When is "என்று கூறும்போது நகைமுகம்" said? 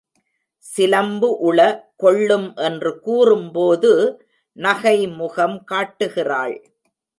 2.55-5.57